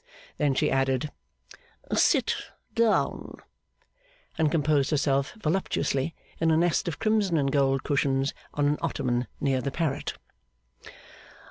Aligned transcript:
Then 0.39 0.55
she 0.55 0.71
added: 0.71 1.11
'Sit 1.93 2.33
down,' 2.73 3.37
and 4.35 4.49
composed 4.49 4.89
herself 4.89 5.33
voluptuously, 5.39 6.15
in 6.39 6.49
a 6.49 6.57
nest 6.57 6.87
of 6.87 6.97
crimson 6.97 7.37
and 7.37 7.51
gold 7.51 7.83
cushions, 7.83 8.33
on 8.55 8.67
an 8.67 8.79
ottoman 8.81 9.27
near 9.39 9.61
the 9.61 9.69
parrot. 9.69 10.15